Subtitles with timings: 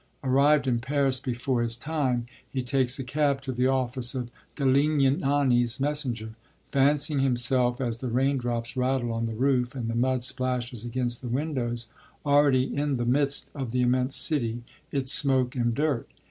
[0.23, 5.79] Arrived in Paris before his time, he takes a cab to the office of Galignani's
[5.79, 6.33] Messenger,
[6.71, 11.21] fancying himself, as the rain drops rattle on the roof and the mud splashes against
[11.21, 11.85] the windows,
[12.25, 16.09] already in the midst of the immense city, its smoke and dirt.